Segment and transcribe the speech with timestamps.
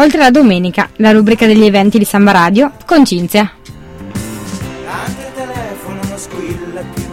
[0.00, 3.52] Oltre la domenica, la rubrica degli eventi di Samba Radio con Cinzia.
[4.86, 7.04] Anche il telefono non squilla più.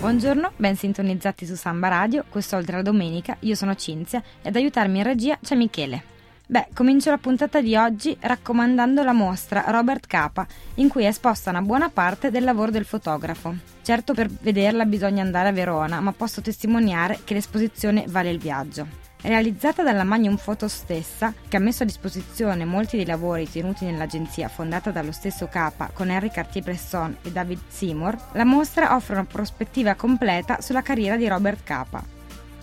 [0.00, 4.56] Buongiorno, ben sintonizzati su Samba Radio, questo oltre la domenica, io sono Cinzia e ad
[4.56, 6.02] aiutarmi in regia c'è Michele.
[6.48, 10.44] Beh, comincio la puntata di oggi raccomandando la mostra Robert Capa,
[10.74, 13.54] in cui è esposta una buona parte del lavoro del fotografo.
[13.82, 19.04] Certo per vederla bisogna andare a Verona, ma posso testimoniare che l'esposizione vale il viaggio.
[19.22, 24.48] Realizzata dalla Magnum Photo stessa, che ha messo a disposizione molti dei lavori tenuti nell'agenzia
[24.48, 29.94] fondata dallo stesso Capa con Henry Cartier-Bresson e David Seymour, la mostra offre una prospettiva
[29.94, 32.04] completa sulla carriera di Robert Capa.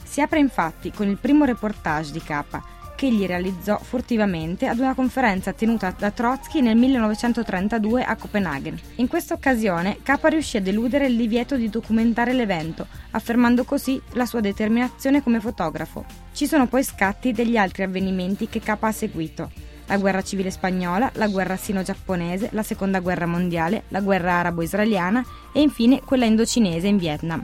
[0.04, 2.64] Si apre infatti con il primo reportage di Capa,
[3.04, 8.80] che egli realizzò furtivamente ad una conferenza tenuta da Trotsky nel 1932 a Copenaghen.
[8.96, 14.26] In questa occasione Capa riuscì a deludere il divieto di documentare l'evento, affermando così la
[14.26, 16.06] sua determinazione come fotografo.
[16.32, 19.52] Ci sono poi scatti degli altri avvenimenti che Capa ha seguito.
[19.88, 25.60] La guerra civile spagnola, la guerra sino-giapponese, la seconda guerra mondiale, la guerra arabo-israeliana e
[25.60, 27.44] infine quella indocinese in Vietnam.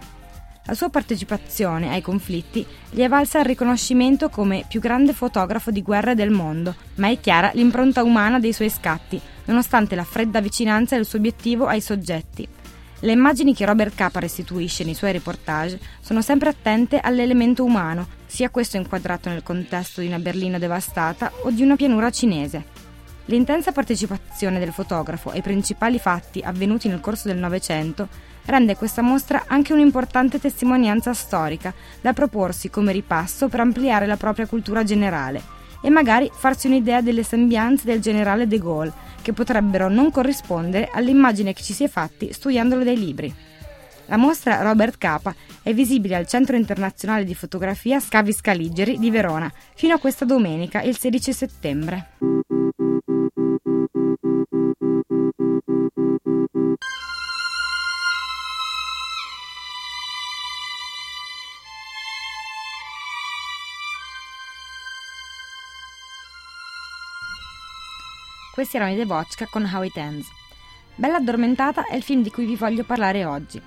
[0.66, 5.82] La sua partecipazione ai conflitti gli è valsa il riconoscimento come più grande fotografo di
[5.82, 10.96] guerra del mondo, ma è chiara l'impronta umana dei suoi scatti, nonostante la fredda vicinanza
[10.96, 12.48] del suo obiettivo ai soggetti.
[13.02, 18.50] Le immagini che Robert Capa restituisce nei suoi reportage sono sempre attente all'elemento umano, sia
[18.50, 22.88] questo inquadrato nel contesto di una Berlino devastata o di una pianura cinese.
[23.26, 28.08] L'intensa partecipazione del fotografo ai principali fatti avvenuti nel corso del Novecento
[28.50, 34.48] rende questa mostra anche un'importante testimonianza storica da proporsi come ripasso per ampliare la propria
[34.48, 38.92] cultura generale e magari farsi un'idea delle sembianze del generale de Gaulle,
[39.22, 43.34] che potrebbero non corrispondere all'immagine che ci si è fatti studiandolo dai libri.
[44.08, 49.52] La mostra Robert Capa è visibile al Centro Internazionale di Fotografia Scavi Scaligeri di Verona
[49.76, 52.49] fino a questa domenica, il 16 settembre.
[68.54, 70.28] Questi erano i The Vodka con How It Ends.
[70.96, 73.62] Bella addormentata è il film di cui vi voglio parlare oggi.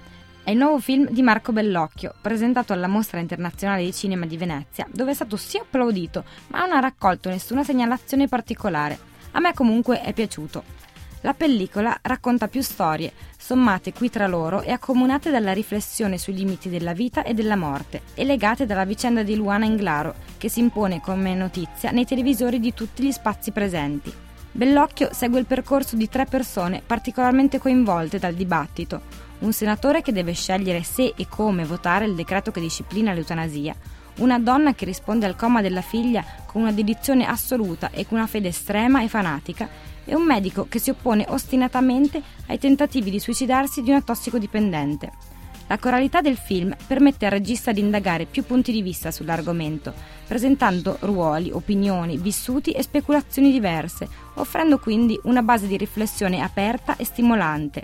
[0.44, 4.87] È il nuovo film di Marco Bellocchio, presentato alla Mostra Internazionale di Cinema di Venezia,
[4.93, 8.98] dove è stato sì applaudito, ma non ha raccolto nessuna segnalazione particolare.
[9.31, 10.81] A me comunque è piaciuto.
[11.22, 16.69] La pellicola racconta più storie, sommate qui tra loro e accomunate dalla riflessione sui limiti
[16.69, 21.00] della vita e della morte, e legate dalla vicenda di Luana Inglaro, che si impone
[21.00, 24.12] come notizia nei televisori di tutti gli spazi presenti.
[24.54, 29.00] Bellocchio segue il percorso di tre persone particolarmente coinvolte dal dibattito.
[29.38, 33.74] Un senatore che deve scegliere se e come votare il decreto che disciplina l'eutanasia,
[34.18, 38.26] una donna che risponde al coma della figlia con una dedizione assoluta e con una
[38.26, 39.68] fede estrema e fanatica,
[40.04, 45.31] e un medico che si oppone ostinatamente ai tentativi di suicidarsi di una tossicodipendente.
[45.72, 49.94] La coralità del film permette al regista di indagare più punti di vista sull'argomento,
[50.26, 57.06] presentando ruoli, opinioni, vissuti e speculazioni diverse, offrendo quindi una base di riflessione aperta e
[57.06, 57.82] stimolante.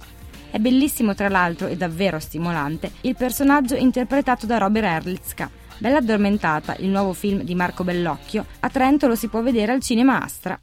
[0.50, 5.50] È bellissimo tra l'altro e davvero stimolante il personaggio interpretato da Robert Erlitzka.
[5.78, 9.80] Bella addormentata, il nuovo film di Marco Bellocchio, a Trento lo si può vedere al
[9.80, 10.60] cinema Astra.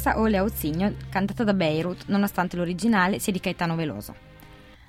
[0.00, 4.14] Questa Ole Auzigno, cantata da Beirut, nonostante l'originale sia di Caetano Veloso.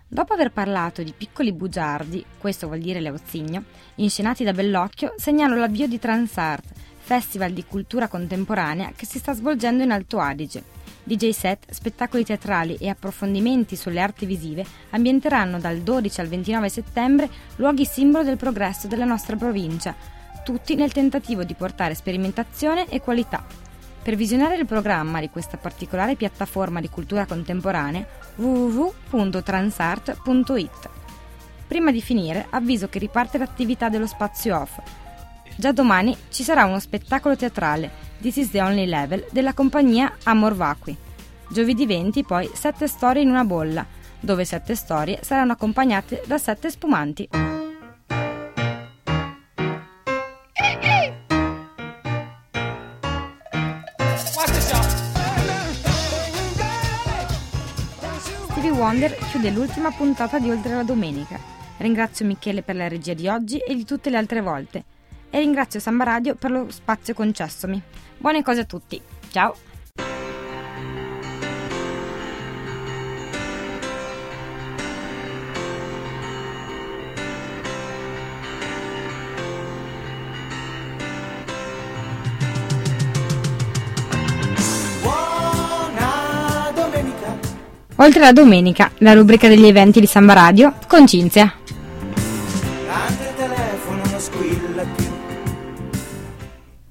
[0.08, 5.86] Dopo aver parlato di piccoli bugiardi, questo vuol dire Leozzigno, inscenati da Bellocchio, segnalo l'avvio
[5.86, 6.64] di Transart,
[6.98, 10.64] festival di cultura contemporanea che si sta svolgendo in Alto Adige.
[11.04, 17.30] DJ set, spettacoli teatrali e approfondimenti sulle arti visive ambienteranno dal 12 al 29 settembre
[17.58, 19.94] luoghi simbolo del progresso della nostra provincia,
[20.46, 23.71] tutti nel tentativo di portare sperimentazione e qualità.
[24.04, 28.04] Per visionare il programma di questa particolare piattaforma di cultura contemporanea
[28.36, 30.90] www.transart.it.
[31.68, 34.80] Prima di finire avviso che riparte l'attività dello spazio off.
[35.56, 40.56] Già domani ci sarà uno spettacolo teatrale, This is the Only Level, della compagnia Amor
[40.56, 40.98] Vacui.
[41.50, 43.86] Giovedì 20 poi Sette storie in una bolla,
[44.20, 47.61] dove sette storie saranno accompagnate da sette spumanti.
[58.62, 61.40] Stevie Wonder chiude l'ultima puntata di Oltre la Domenica.
[61.78, 64.84] Ringrazio Michele per la regia di oggi e di tutte le altre volte.
[65.32, 67.82] E ringrazio Samba Radio per lo spazio concessomi.
[68.20, 69.02] Buone cose a tutti.
[69.32, 69.71] Ciao!
[88.02, 91.61] Oltre la domenica, la rubrica degli eventi di Samba Radio con Cinzia.